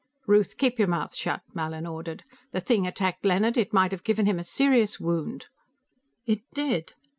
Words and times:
"Ruth, 0.25 0.57
keep 0.57 0.79
your 0.79 0.87
mouth 0.87 1.13
shut!" 1.13 1.43
Mallin 1.53 1.85
ordered. 1.85 2.23
"The 2.53 2.59
thing 2.59 2.87
attacked 2.87 3.23
Leonard; 3.23 3.55
it 3.55 3.71
might 3.71 3.91
have 3.91 4.03
given 4.03 4.25
him 4.25 4.39
a 4.39 4.43
serious 4.43 4.99
wound." 4.99 5.45
"It 6.25 6.41
did!" 6.55 6.93